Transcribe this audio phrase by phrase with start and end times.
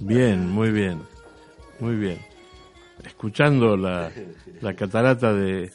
[0.00, 1.00] Bien, muy bien,
[1.78, 2.18] muy bien.
[3.04, 4.10] Escuchando la,
[4.60, 5.70] la catarata de,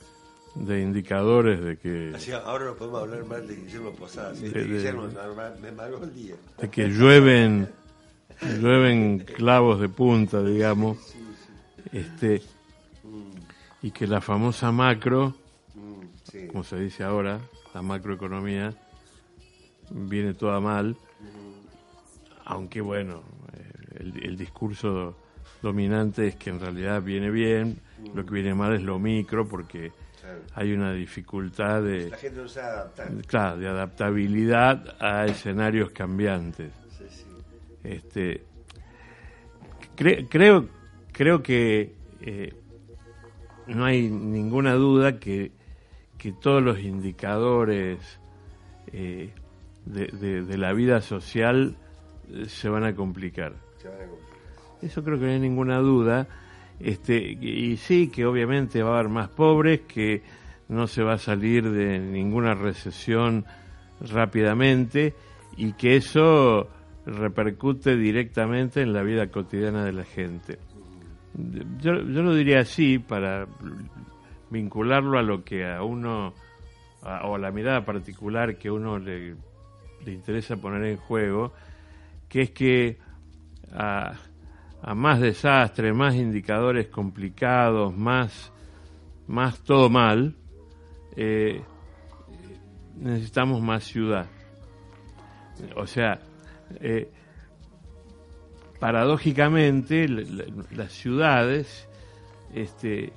[0.55, 4.41] de indicadores de que Así, ahora no podemos hablar mal de Guillermo Posadas.
[4.41, 5.07] De- de- Guillermo
[5.61, 6.35] me- amargó el día.
[6.59, 7.69] de que llueven
[8.59, 10.97] llueven clavos de punta, digamos,
[11.91, 12.41] este
[13.81, 15.35] y que la famosa macro,
[16.51, 17.39] como se dice ahora,
[17.73, 18.73] la macroeconomía
[19.91, 20.95] viene toda mal,
[22.45, 23.21] aunque bueno,
[23.99, 25.17] el, el discurso
[25.61, 27.79] dominante es que en realidad viene bien,
[28.13, 30.39] lo que viene mal es lo micro porque Claro.
[30.55, 33.11] hay una dificultad de La gente no sabe adaptar.
[33.27, 36.71] claro, de adaptabilidad a escenarios cambiantes.
[36.97, 37.25] Sí, sí.
[37.83, 38.41] Este,
[39.95, 40.67] cre- creo,
[41.11, 42.53] creo que eh,
[43.67, 45.51] no hay ninguna duda que,
[46.17, 47.99] que todos los indicadores
[48.91, 49.31] eh,
[49.85, 51.75] de, de- de la vida social
[52.31, 53.53] eh, se van a complicar.
[54.81, 56.27] Eso creo que no hay ninguna duda.
[56.79, 60.23] Este, y sí, que obviamente va a haber más pobres, que
[60.67, 63.45] no se va a salir de ninguna recesión
[64.01, 65.13] rápidamente
[65.57, 66.69] y que eso
[67.05, 70.57] repercute directamente en la vida cotidiana de la gente.
[71.79, 73.47] Yo, yo lo diría así para
[74.49, 76.33] vincularlo a lo que a uno,
[77.01, 79.35] o a la mirada particular que uno le,
[80.05, 81.53] le interesa poner en juego,
[82.27, 82.97] que es que
[83.73, 84.13] a,
[84.81, 88.51] a más desastre, más indicadores complicados, más,
[89.27, 90.35] más todo mal,
[91.15, 91.61] eh,
[92.95, 94.27] necesitamos más ciudad.
[95.75, 96.19] O sea,
[96.81, 97.09] eh,
[98.79, 101.87] paradójicamente las ciudades
[102.53, 103.13] este,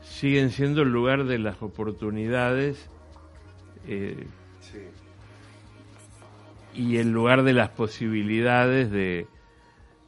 [0.00, 2.88] siguen siendo el lugar de las oportunidades
[3.86, 4.26] eh,
[4.60, 4.78] Sí.
[6.74, 9.26] y el lugar de las posibilidades de,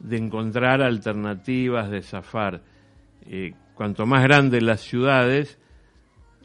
[0.05, 2.61] de encontrar alternativas, de zafar.
[3.27, 5.59] Eh, cuanto más grandes las ciudades,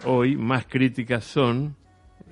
[0.06, 1.76] hoy más críticas son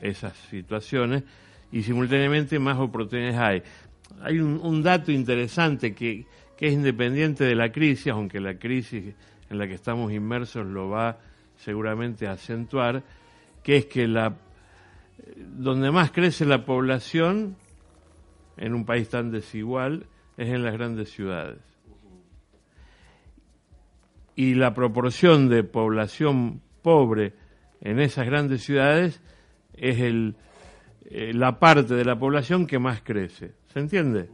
[0.02, 1.24] esas situaciones
[1.72, 3.64] y simultáneamente más oportunidades hay.
[4.22, 9.14] Hay un, dato interesante que, que es independiente de la crisis, aunque la crisis
[9.50, 11.18] en la que estamos inmersos lo va
[11.58, 13.04] seguramente a acentuar,
[13.62, 14.34] que es que la
[15.36, 17.58] donde más crece la población
[18.56, 20.06] en un país tan desigual
[20.38, 21.60] es en las grandes ciudades.
[24.36, 27.34] Y la proporción de población pobre
[27.82, 29.20] en esas grandes ciudades
[29.74, 30.36] es el,
[31.06, 33.54] eh, la parte de la población que más crece.
[33.74, 34.30] ¿Se entiende?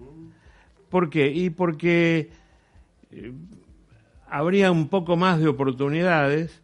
[0.90, 1.28] ¿Por qué?
[1.28, 2.32] Y porque
[3.12, 3.34] eh,
[4.28, 6.62] habría un poco más de oportunidades,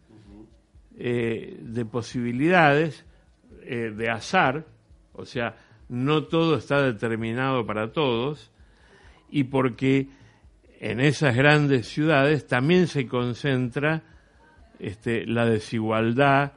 [0.98, 3.06] eh, de posibilidades,
[3.62, 4.66] de azar,
[5.12, 5.54] o sea,
[5.88, 8.50] no todo está determinado para todos,
[9.30, 10.08] y porque
[10.80, 14.02] en esas grandes ciudades también se concentra
[14.78, 16.52] este, la desigualdad,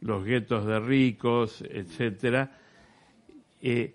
[0.00, 2.56] los guetos de ricos, etcétera,
[3.60, 3.94] eh,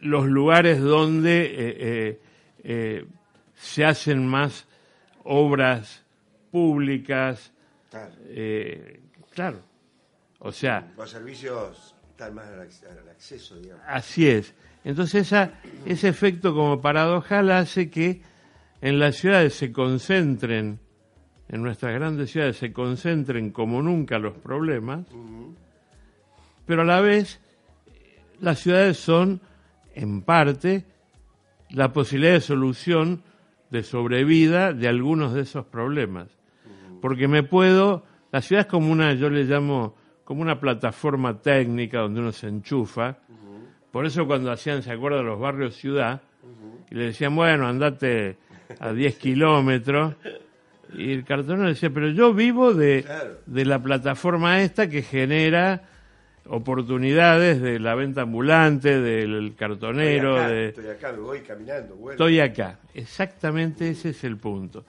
[0.00, 2.20] los lugares donde eh,
[2.64, 3.06] eh,
[3.54, 4.66] se hacen más
[5.24, 6.04] obras
[6.50, 7.52] públicas,
[7.90, 8.14] Claro.
[9.34, 9.58] claro,
[10.38, 13.84] o sea, Los servicios están más al, ac- al acceso, digamos.
[13.88, 14.54] Así es.
[14.84, 15.52] Entonces esa,
[15.86, 18.22] ese efecto como paradojal hace que
[18.80, 20.78] en las ciudades se concentren,
[21.48, 25.06] en nuestras grandes ciudades se concentren como nunca los problemas,
[26.66, 27.40] pero a la vez
[28.40, 29.40] las ciudades son
[29.94, 30.84] en parte
[31.70, 33.22] la posibilidad de solución
[33.70, 36.28] de sobrevida de algunos de esos problemas.
[37.00, 41.98] Porque me puedo, la ciudad es como una, yo le llamo, como una plataforma técnica
[42.00, 43.16] donde uno se enchufa.
[43.90, 46.22] Por eso cuando hacían, ¿se acuerdan los barrios ciudad?
[46.90, 48.36] Y le decían, bueno, andate
[48.80, 50.14] a 10 kilómetros.
[50.94, 53.38] Y el cartonero decía, pero yo vivo de, Claro.
[53.46, 55.82] de la plataforma esta que genera
[56.46, 60.68] oportunidades de la venta ambulante, del cartonero, estoy acá, de...
[60.68, 62.10] estoy acá, me voy caminando, vuelvo.
[62.12, 62.78] Estoy acá.
[62.94, 64.84] Exactamente ese es el punto.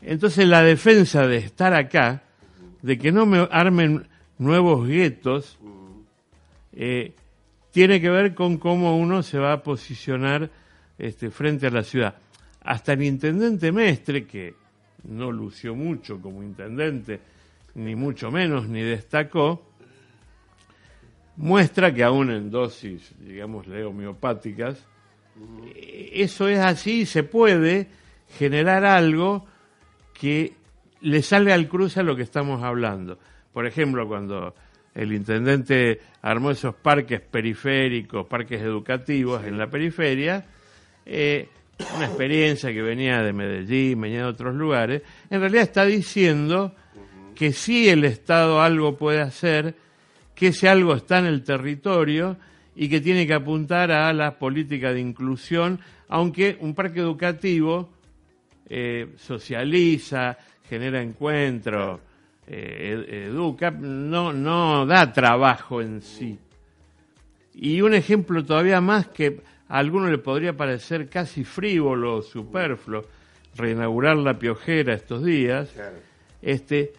[0.00, 2.22] Entonces la defensa de estar acá,
[2.80, 4.08] de que no me armen
[4.42, 5.58] nuevos guetos,
[6.72, 7.14] eh,
[7.70, 10.50] tiene que ver con cómo uno se va a posicionar
[10.98, 12.16] este, frente a la ciudad.
[12.62, 14.54] Hasta el intendente Mestre, que
[15.04, 17.20] no lució mucho como intendente,
[17.74, 19.66] ni mucho menos, ni destacó,
[21.36, 24.84] muestra que aún en dosis, digamos, homeopáticas,
[25.74, 27.88] eh, eso es así y se puede
[28.38, 29.46] generar algo
[30.12, 30.52] que
[31.00, 33.18] le salga al cruce a lo que estamos hablando.
[33.52, 34.54] Por ejemplo, cuando
[34.94, 40.44] el intendente armó esos parques periféricos, parques educativos en la periferia,
[41.04, 41.48] eh,
[41.96, 46.74] una experiencia que venía de Medellín, venía de otros lugares, en realidad está diciendo
[47.34, 49.74] que si el Estado algo puede hacer,
[50.34, 52.36] que ese algo está en el territorio
[52.74, 57.90] y que tiene que apuntar a la política de inclusión, aunque un parque educativo
[58.68, 60.38] eh, socializa,
[60.68, 62.00] genera encuentros,
[62.46, 66.38] eh, educa, no, no da trabajo en sí.
[67.54, 73.02] Y un ejemplo todavía más que a alguno le podría parecer casi frívolo o superfluo,
[73.54, 75.72] reinaugurar la piojera estos días,
[76.40, 76.92] este,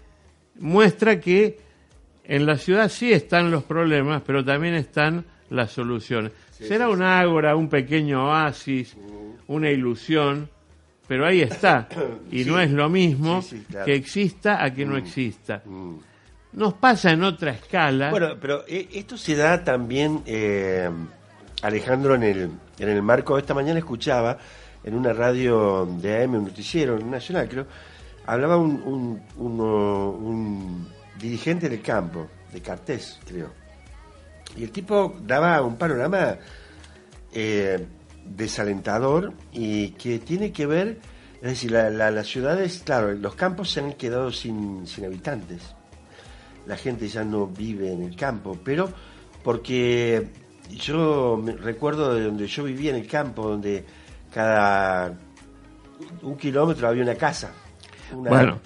[0.59, 1.59] muestra que
[2.23, 6.31] en la ciudad sí están los problemas, pero también están las soluciones.
[6.51, 8.95] Será un ágora, un pequeño oasis,
[9.47, 10.49] una ilusión,
[11.13, 11.87] pero ahí está.
[12.31, 13.39] Y no es lo mismo
[13.85, 14.97] que exista a que no mm.
[14.97, 15.61] exista.
[15.63, 15.97] Mm.
[16.53, 18.09] Nos pasa en otra escala.
[18.09, 20.89] Bueno, pero eh, esto se da también, eh,
[21.61, 22.49] Alejandro, en el,
[22.79, 24.39] en el marco, esta mañana escuchaba
[24.83, 27.67] en una radio de AM, un noticiero nacional, creo,
[28.25, 30.87] hablaba un, un,
[31.19, 33.51] dirigente del campo, de Cartés, creo.
[34.57, 36.37] Y el tipo daba un panorama
[37.31, 37.85] eh,
[38.25, 40.99] desalentador y que tiene que ver,
[41.41, 45.61] es decir, la, las ciudades, claro, los campos se han quedado sin, sin habitantes.
[46.65, 48.89] La gente ya no vive en el campo, pero
[49.43, 50.29] porque
[50.69, 53.83] yo me recuerdo de donde yo vivía en el campo, donde
[54.33, 55.13] cada
[56.21, 57.51] un kilómetro había una casa.
[58.11, 58.59] bueno.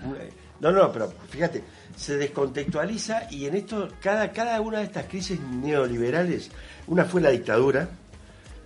[0.59, 1.63] no, no, pero fíjate,
[1.95, 6.51] se descontextualiza y en esto, cada, cada una de estas crisis neoliberales,
[6.86, 7.89] una fue la dictadura,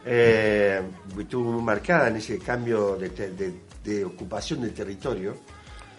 [0.05, 0.81] eh,
[1.19, 5.35] estuvo muy marcada en ese cambio de, ocupación del territorio.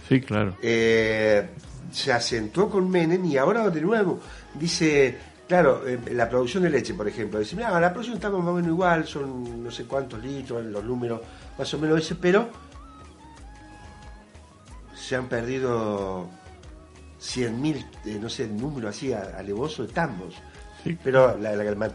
[0.09, 0.57] Sí, claro.
[0.63, 1.49] Eh,
[1.91, 4.21] se acentuó con Menem y ahora de nuevo
[4.55, 5.17] dice,
[5.47, 8.55] claro, eh, la producción de leche, por ejemplo, dice, mira, la producción estamos más o
[8.55, 11.21] menos igual, son no sé cuántos litros, los números
[11.59, 12.49] más o menos ese, pero
[14.95, 16.29] se han perdido
[17.23, 20.35] 100.000, eh, no sé, el número así alevoso de tambos.
[21.05, 21.55] Pero la,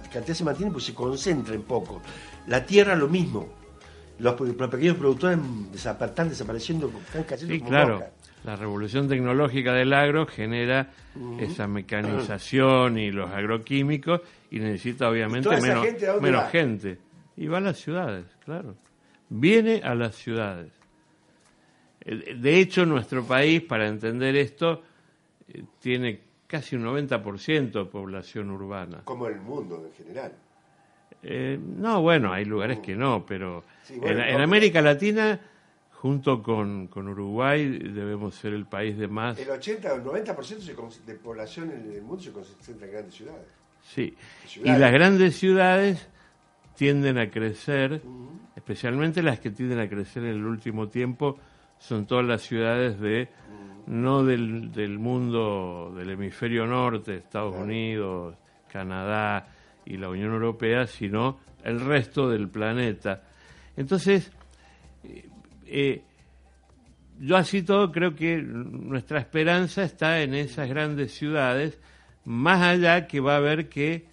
[0.10, 2.02] cantidad se mantiene pues se concentra en poco.
[2.48, 3.50] La tierra lo mismo.
[4.20, 5.38] Los, pequeños productores
[5.76, 8.04] están desapareciendo, están cayendo sí, claro.
[8.44, 10.92] La revolución tecnológica del agro genera
[11.40, 16.98] esa mecanización y los agroquímicos y necesita obviamente menos, gente, menos gente.
[17.36, 18.76] Y va a las ciudades, claro.
[19.30, 20.72] Viene a las ciudades.
[22.06, 24.82] De hecho, nuestro país, para entender esto,
[25.50, 29.02] eh, tiene casi un 90% de población urbana.
[29.04, 30.34] Como el mundo en general.
[31.24, 35.40] Eh, no, bueno, hay lugares que no, pero en, América Latina,
[35.94, 39.38] junto con, con, Uruguay, debemos ser el país de más...
[39.40, 43.48] El 80 o el 90% de población en el mundo se concentra en grandes ciudades.
[43.82, 44.16] Sí,
[44.64, 46.08] y las grandes ciudades
[46.76, 48.02] tienden a crecer,
[48.56, 51.38] especialmente las que tienden a crecer en el último tiempo,
[51.80, 53.30] son todas las ciudades de
[53.88, 58.36] no del, del mundo del hemisferio norte, Estados Unidos,
[58.72, 59.48] Canadá
[59.86, 63.24] y la Unión Europea, sino el resto del planeta.
[63.76, 64.32] Entonces,
[65.04, 65.30] eh,
[65.66, 66.02] eh,
[67.20, 71.80] yo así todo creo que nuestra esperanza está en esas grandes ciudades,
[72.26, 74.06] más allá que va a haber que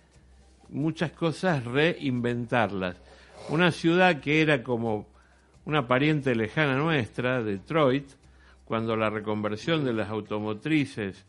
[0.70, 2.96] muchas cosas reinventarlas.
[3.48, 5.06] Una ciudad que era como
[5.64, 8.06] una pariente lejana nuestra, Detroit,
[8.64, 11.26] cuando la reconversión de las automotrices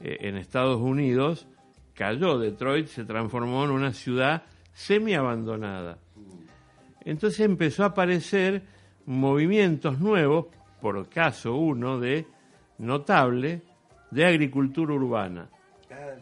[0.00, 1.46] eh, en Estados Unidos
[1.94, 5.98] cayó, Detroit se transformó en una ciudad semi abandonada.
[7.04, 8.62] Entonces empezó a aparecer
[9.06, 10.46] movimientos nuevos,
[10.80, 12.26] por caso uno de
[12.78, 13.62] notable,
[14.10, 15.48] de agricultura urbana.
[15.90, 16.14] Ah,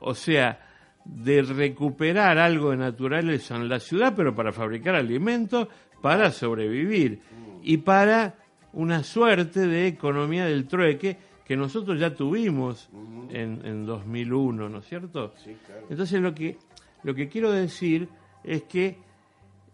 [0.00, 0.60] o sea,
[1.04, 5.68] de recuperar algo de naturaleza en la ciudad, pero para fabricar alimentos,
[6.02, 7.20] para sobrevivir
[7.62, 8.34] y para
[8.74, 12.88] una suerte de economía del trueque que nosotros ya tuvimos
[13.30, 15.34] en, en 2001, ¿no es cierto?
[15.36, 15.86] Sí, claro.
[15.90, 16.56] Entonces lo que,
[17.02, 18.08] lo que quiero decir
[18.42, 18.98] es que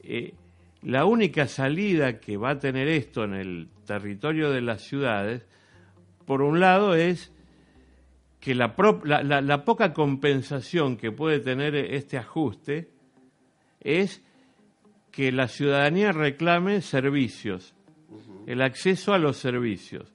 [0.03, 0.35] eh,
[0.83, 5.47] la única salida que va a tener esto en el territorio de las ciudades,
[6.27, 7.33] por un lado, es
[8.41, 12.91] que la, la, la poca compensación que puede tener este ajuste
[13.81, 14.23] es
[15.11, 17.75] que la ciudadanía reclame servicios
[18.47, 20.13] el acceso a los servicios.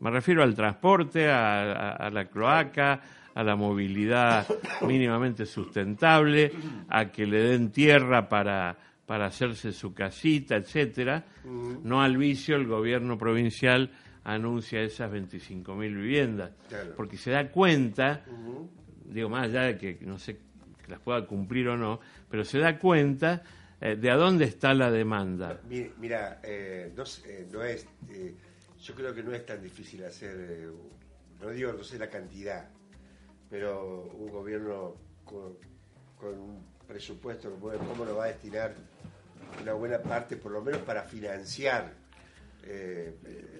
[0.00, 3.00] Me refiero al transporte, a, la cloaca,
[3.34, 4.46] a la movilidad
[4.86, 6.52] mínimamente sustentable,
[6.88, 11.24] a que le den tierra para, para hacerse su casita, etcétera.
[11.82, 13.90] No al vicio, el gobierno provincial
[14.24, 16.52] anuncia esas 25.000 viviendas,
[16.96, 18.24] porque se da cuenta,
[19.04, 20.38] digo más allá de que no sé
[20.84, 23.42] que las pueda cumplir o no, pero se da cuenta
[23.84, 25.60] eh, de a dónde está la demanda.
[25.68, 27.04] Mira, eh, no,
[27.52, 27.86] no, es,
[28.80, 30.70] yo creo que no es tan difícil hacer,
[31.38, 32.66] no digo, no sé la cantidad,
[33.50, 35.58] pero un gobierno con,
[36.16, 38.74] con un presupuesto, ¿cómo lo va a destinar
[39.60, 41.92] una buena parte, por lo menos para financiar?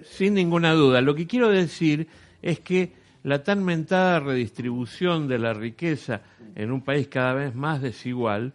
[0.04, 1.02] Sin ninguna duda.
[1.02, 2.08] Lo que quiero decir
[2.40, 6.22] es que la tan mentada redistribución de la riqueza
[6.54, 8.54] en un país cada vez más desigual,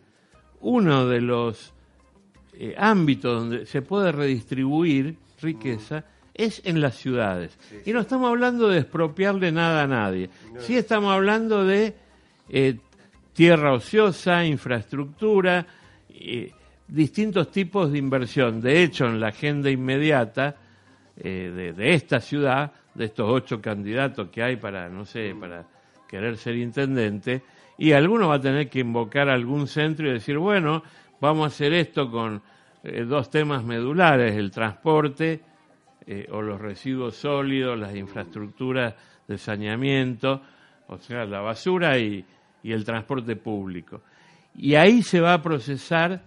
[0.61, 1.73] uno de los
[2.53, 7.57] eh, ámbitos donde se puede redistribuir riqueza es en las ciudades.
[7.85, 10.29] Y no estamos hablando de expropiarle nada a nadie.
[10.59, 11.93] Sí estamos hablando de
[12.49, 12.77] eh,
[13.33, 15.65] tierra ociosa, infraestructura,
[16.09, 16.51] eh,
[16.87, 18.61] distintos tipos de inversión.
[18.61, 20.55] De hecho, en la agenda inmediata
[21.15, 25.65] de, de, esta ciudad, de estos ocho candidatos que hay para, no sé, para
[26.07, 27.41] querer ser intendente,
[27.79, 30.83] y alguno va a tener que invocar algún centro y decir, bueno,
[31.21, 32.41] vamos a hacer esto con
[32.83, 35.41] eh, dos temas medulares, el transporte
[36.05, 38.95] eh, o los residuos sólidos, las infraestructuras
[39.25, 40.41] de saneamiento,
[40.87, 42.25] o sea, la basura y,
[42.63, 44.01] y el transporte público.
[44.55, 46.21] Y ahí se va a procesar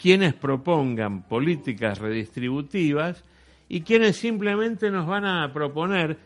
[0.00, 3.22] quienes propongan políticas redistributivas
[3.68, 6.16] y quienes simplemente nos van a proponer,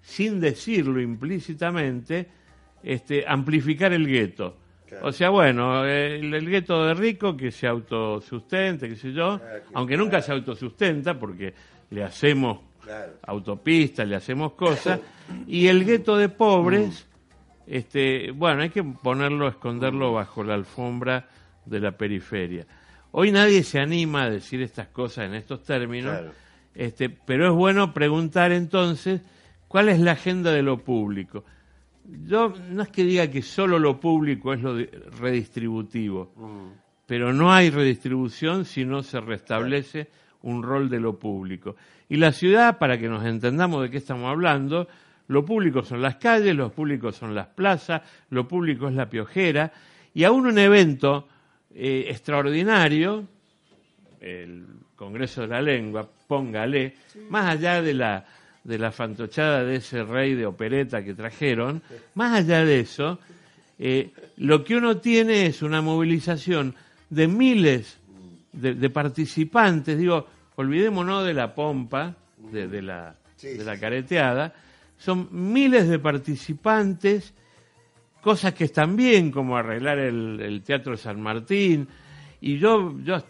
[0.00, 2.39] sin decirlo implícitamente,
[2.82, 4.56] este, amplificar el gueto.
[5.02, 9.40] O sea, bueno, el, gueto de rico que se autosustente, qué sé yo, ah,
[9.74, 11.54] aunque nunca se autosustenta porque
[11.90, 12.58] le hacemos
[13.22, 15.00] autopistas, le hacemos cosas,
[15.46, 17.06] y el gueto de pobres,
[17.66, 21.28] este, bueno, hay que ponerlo, esconderlo bajo la alfombra
[21.64, 22.66] de la periferia.
[23.12, 26.18] Hoy nadie se anima a decir estas cosas en estos términos,
[26.74, 29.20] este, pero es bueno preguntar entonces
[29.68, 31.44] cuál es la agenda de lo público
[32.26, 34.76] yo no es que diga que solo lo público es lo
[35.20, 36.68] redistributivo, mm.
[37.06, 40.08] pero no hay redistribución si no se restablece
[40.42, 41.76] un rol de lo público.
[42.08, 44.88] Y la ciudad, para que nos entendamos de qué estamos hablando,
[45.28, 49.72] lo público son las calles, lo público son las plazas, lo público es la piojera,
[50.12, 51.28] y aún un evento
[51.72, 53.24] eh, extraordinario,
[54.20, 56.96] el Congreso de la Lengua, póngale,
[57.28, 58.24] más allá de la
[58.70, 61.82] de la fantochada de ese rey de opereta que trajeron,
[62.14, 63.18] más allá de eso,
[63.80, 66.76] eh, lo que uno tiene es una movilización
[67.08, 67.98] de miles
[68.52, 74.54] de, participantes, digo, olvidémonos de la pompa, de, la, de la careteada,
[74.96, 77.34] son miles de participantes,
[78.20, 81.88] cosas que están bien, como arreglar el, el Teatro San Martín,
[82.40, 83.20] y yo, yo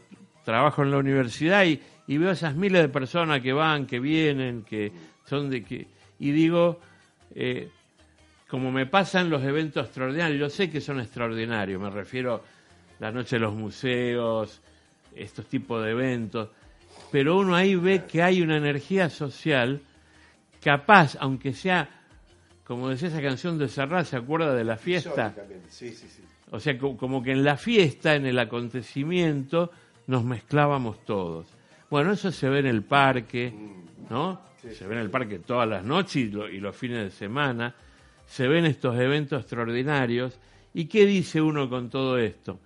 [0.45, 1.81] trabajo en la universidad y,
[2.11, 4.91] y veo esas miles de personas que van, que vienen, que
[5.27, 5.87] son de que
[6.19, 6.81] y digo
[7.37, 7.71] eh,
[8.49, 12.43] como me pasan los eventos extraordinarios, yo sé que son extraordinarios, me refiero a
[12.99, 14.61] la noche de los museos,
[15.15, 16.49] estos tipos de eventos,
[17.13, 19.81] pero uno ahí ve que hay una energía social
[20.61, 21.89] capaz, aunque sea,
[22.65, 25.33] como decía esa canción de Serrat, ¿se acuerda de la fiesta?
[25.69, 26.23] Sí, sí, sí.
[26.51, 29.71] O sea, como que en la fiesta, en el acontecimiento,
[30.09, 31.60] nos mezclábamos todos.
[31.91, 33.53] Bueno, eso se ve en el parque,
[34.09, 34.41] ¿no?
[34.63, 37.75] se ve en el parque todas las noches y, los fines de semana,
[38.27, 40.39] se ven estos eventos extraordinarios.
[40.73, 42.61] ¿Y qué dice uno con todo esto?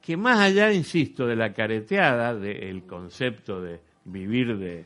[0.00, 4.84] Que más allá, insisto, de la careteada, del concepto de vivir de,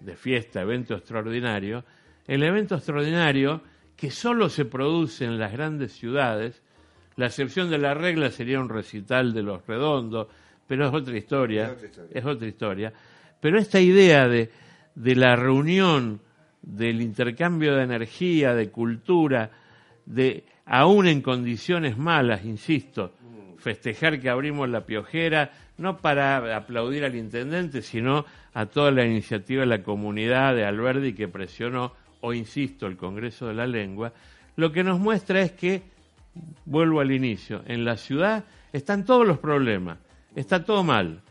[0.00, 1.84] de fiesta, evento extraordinario,
[2.26, 3.62] el evento extraordinario
[3.96, 6.62] que solo se produce en las grandes ciudades,
[7.16, 10.28] la excepción de la regla sería un recital de los redondos,
[10.66, 11.76] pero es otra historia,
[12.12, 12.92] es otra historia.
[13.40, 14.50] Pero esta idea de
[14.94, 16.20] de la reunión,
[16.62, 19.50] del intercambio de energía, de cultura,
[20.06, 23.12] de aún en condiciones malas, insisto,
[23.58, 29.60] festejar que abrimos la piojera, no para aplaudir al intendente, sino a toda la iniciativa
[29.60, 34.12] de la comunidad de Alberdi que presionó, o insisto, el Congreso de la Lengua,
[34.56, 35.82] lo que nos muestra es que,
[36.64, 39.98] vuelvo al inicio, en la ciudad están todos los problemas,
[40.34, 41.22] está todo mal,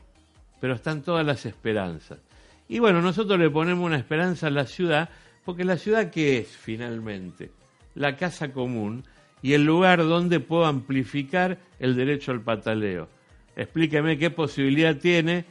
[0.59, 2.19] pero están todas las esperanzas.
[2.67, 5.09] Y bueno, nosotros le ponemos una esperanza a la ciudad,
[5.45, 7.51] porque la ciudad ¿qué es finalmente?
[7.95, 9.03] La casa común
[9.41, 13.09] y el lugar donde puedo amplificar el derecho al pataleo.
[13.55, 15.45] Explíqueme qué posibilidad tiene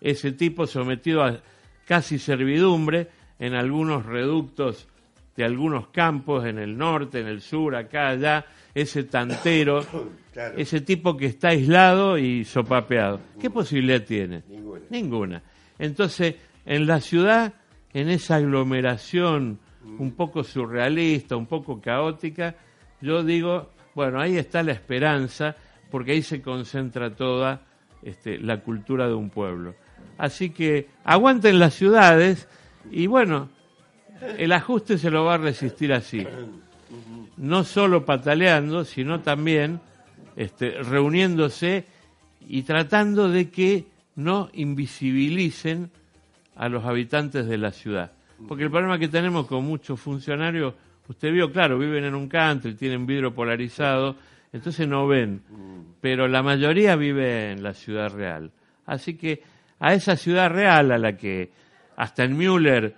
[0.00, 1.40] ese tipo sometido a
[1.86, 3.08] casi servidumbre
[3.38, 4.88] en algunos reductos
[5.36, 9.84] de algunos campos en el norte, en el sur, acá, allá, ese tantero,
[10.56, 13.20] ese tipo que está aislado y sopapeado.
[13.38, 14.42] ¿Qué posibilidad tiene?
[14.48, 14.82] Ninguna.
[14.90, 15.42] Ninguna.
[15.78, 17.52] Entonces, en la ciudad,
[17.92, 19.58] en esa aglomeración
[19.98, 22.56] un poco surrealista, un poco caótica,
[23.00, 25.54] yo digo, bueno, ahí está la esperanza,
[25.90, 27.62] porque ahí se concentra toda
[28.02, 29.74] este, la cultura de un pueblo.
[30.18, 32.48] Así que aguanten las ciudades
[32.90, 33.50] y bueno,
[34.38, 36.26] el ajuste se lo va a resistir así.
[37.36, 39.80] No solo pataleando, sino también
[40.36, 41.84] este, reuniéndose
[42.48, 43.84] y tratando de que
[44.16, 45.90] no invisibilicen
[46.54, 48.12] a los habitantes de la ciudad.
[48.48, 50.74] Porque el problema que tenemos con muchos funcionarios,
[51.08, 54.16] usted vio, claro, viven en un country, tienen vidrio polarizado,
[54.52, 55.42] entonces no ven,
[56.00, 58.50] pero la mayoría vive en la ciudad real.
[58.86, 59.42] Así que
[59.78, 61.50] a esa ciudad real a la que
[61.96, 62.94] hasta en Müller,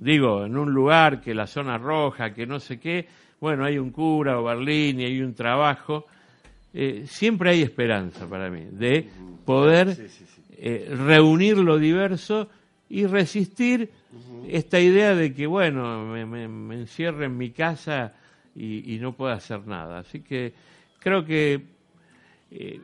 [0.00, 3.06] digo, en un lugar que la zona roja, que no sé qué,
[3.38, 6.06] bueno, hay un cura o Berlín y hay un trabajo,
[6.72, 9.08] eh, siempre hay esperanza para mí de
[9.44, 9.96] poder
[10.56, 12.48] eh, reunir lo diverso
[12.88, 13.90] y resistir
[14.48, 18.12] esta idea de que, bueno, me, me, encierre en mi casa
[18.56, 20.00] y, no puedo hacer nada.
[20.00, 20.52] Así que
[20.98, 21.62] creo que
[22.50, 22.80] eh,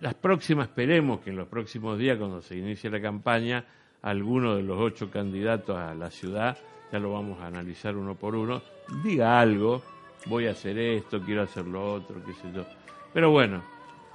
[0.00, 3.64] las próximas, esperemos que en los próximos días, cuando se inicie la campaña,
[4.04, 6.58] alguno de los ocho candidatos a la ciudad,
[6.92, 8.60] ya lo vamos a analizar uno por uno,
[9.02, 9.82] diga algo,
[10.26, 12.66] voy a hacer esto, quiero hacer lo otro, qué sé yo.
[13.14, 13.64] Pero bueno,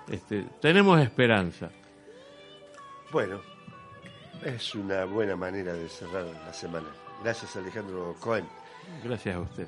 [0.07, 1.71] este, tenemos esperanza.
[3.11, 3.41] Bueno,
[4.45, 6.89] es una buena manera de cerrar la semana.
[7.23, 8.45] Gracias Alejandro Cohen.
[9.03, 9.67] Gracias a usted.